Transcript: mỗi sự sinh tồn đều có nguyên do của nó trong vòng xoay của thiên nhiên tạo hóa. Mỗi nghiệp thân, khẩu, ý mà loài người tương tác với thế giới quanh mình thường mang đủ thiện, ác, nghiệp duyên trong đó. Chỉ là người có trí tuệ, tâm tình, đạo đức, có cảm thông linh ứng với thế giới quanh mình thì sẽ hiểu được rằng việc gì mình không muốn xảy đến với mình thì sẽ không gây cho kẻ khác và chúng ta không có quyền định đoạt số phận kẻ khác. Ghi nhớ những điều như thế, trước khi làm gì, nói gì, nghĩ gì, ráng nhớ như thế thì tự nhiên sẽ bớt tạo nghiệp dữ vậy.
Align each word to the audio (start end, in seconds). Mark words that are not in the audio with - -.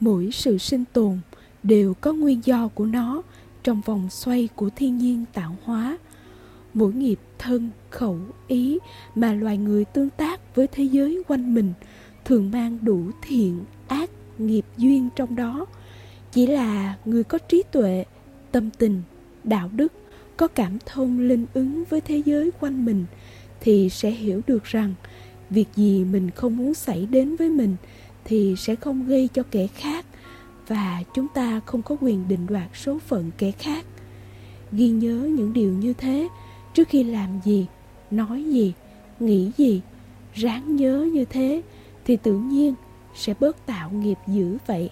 mỗi 0.00 0.30
sự 0.32 0.58
sinh 0.58 0.84
tồn 0.92 1.18
đều 1.62 1.94
có 1.94 2.12
nguyên 2.12 2.40
do 2.44 2.68
của 2.68 2.84
nó 2.84 3.22
trong 3.62 3.80
vòng 3.80 4.10
xoay 4.10 4.48
của 4.54 4.70
thiên 4.76 4.98
nhiên 4.98 5.24
tạo 5.32 5.56
hóa. 5.64 5.98
Mỗi 6.74 6.92
nghiệp 6.92 7.18
thân, 7.38 7.70
khẩu, 7.90 8.18
ý 8.46 8.78
mà 9.14 9.32
loài 9.32 9.58
người 9.58 9.84
tương 9.84 10.10
tác 10.10 10.56
với 10.56 10.66
thế 10.66 10.84
giới 10.84 11.22
quanh 11.28 11.54
mình 11.54 11.72
thường 12.24 12.50
mang 12.50 12.78
đủ 12.82 13.00
thiện, 13.22 13.64
ác, 13.88 14.10
nghiệp 14.38 14.64
duyên 14.76 15.08
trong 15.16 15.36
đó. 15.36 15.66
Chỉ 16.32 16.46
là 16.46 16.96
người 17.04 17.24
có 17.24 17.38
trí 17.38 17.62
tuệ, 17.72 18.04
tâm 18.52 18.70
tình, 18.78 19.02
đạo 19.44 19.70
đức, 19.72 19.92
có 20.36 20.46
cảm 20.46 20.78
thông 20.86 21.20
linh 21.20 21.46
ứng 21.54 21.84
với 21.90 22.00
thế 22.00 22.22
giới 22.24 22.50
quanh 22.60 22.84
mình 22.84 23.04
thì 23.60 23.88
sẽ 23.88 24.10
hiểu 24.10 24.40
được 24.46 24.64
rằng 24.64 24.94
việc 25.50 25.68
gì 25.76 26.04
mình 26.04 26.30
không 26.30 26.56
muốn 26.56 26.74
xảy 26.74 27.06
đến 27.06 27.36
với 27.36 27.48
mình 27.48 27.76
thì 28.28 28.54
sẽ 28.58 28.74
không 28.74 29.06
gây 29.06 29.28
cho 29.34 29.42
kẻ 29.50 29.66
khác 29.66 30.06
và 30.66 31.02
chúng 31.14 31.28
ta 31.28 31.60
không 31.66 31.82
có 31.82 31.96
quyền 32.00 32.28
định 32.28 32.46
đoạt 32.46 32.68
số 32.74 32.98
phận 32.98 33.30
kẻ 33.38 33.50
khác. 33.50 33.84
Ghi 34.72 34.88
nhớ 34.88 35.30
những 35.36 35.52
điều 35.52 35.72
như 35.72 35.92
thế, 35.92 36.28
trước 36.74 36.88
khi 36.88 37.04
làm 37.04 37.40
gì, 37.44 37.66
nói 38.10 38.44
gì, 38.44 38.72
nghĩ 39.20 39.50
gì, 39.56 39.80
ráng 40.34 40.76
nhớ 40.76 41.08
như 41.12 41.24
thế 41.24 41.62
thì 42.04 42.16
tự 42.16 42.32
nhiên 42.32 42.74
sẽ 43.14 43.34
bớt 43.40 43.66
tạo 43.66 43.90
nghiệp 43.90 44.18
dữ 44.26 44.58
vậy. 44.66 44.90